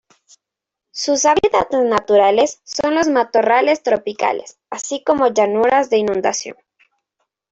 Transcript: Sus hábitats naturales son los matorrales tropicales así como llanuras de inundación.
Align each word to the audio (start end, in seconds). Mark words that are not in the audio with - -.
Sus 0.89 1.25
hábitats 1.25 1.69
naturales 1.77 2.59
son 2.63 2.95
los 2.95 3.07
matorrales 3.07 3.83
tropicales 3.83 4.57
así 4.71 5.03
como 5.03 5.27
llanuras 5.27 5.91
de 5.91 5.97
inundación. 5.97 6.57